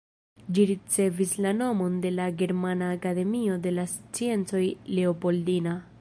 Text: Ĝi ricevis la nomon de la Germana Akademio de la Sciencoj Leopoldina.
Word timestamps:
Ĝi 0.57 0.63
ricevis 0.69 1.33
la 1.45 1.51
nomon 1.57 1.99
de 2.07 2.13
la 2.21 2.25
Germana 2.41 2.89
Akademio 2.95 3.59
de 3.67 3.75
la 3.79 3.89
Sciencoj 3.95 4.67
Leopoldina. 4.97 5.81